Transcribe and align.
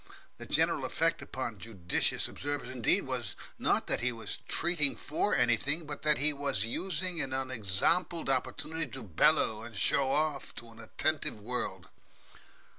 The 0.39 0.47
general 0.47 0.83
effect 0.83 1.21
upon 1.21 1.59
judicious 1.59 2.27
observers, 2.27 2.69
indeed, 2.71 3.01
was 3.03 3.35
not 3.59 3.85
that 3.85 3.99
he 4.01 4.11
was 4.11 4.37
treating 4.47 4.95
for 4.95 5.35
anything, 5.35 5.85
but 5.85 6.01
that 6.01 6.17
he 6.17 6.33
was 6.33 6.65
using 6.65 7.21
an 7.21 7.33
unexampled 7.33 8.27
opportunity 8.27 8.87
to 8.93 9.03
bellow 9.03 9.61
and 9.61 9.75
show 9.75 10.09
off 10.11 10.55
to 10.55 10.69
an 10.71 10.79
attentive 10.79 11.39
world. 11.39 11.87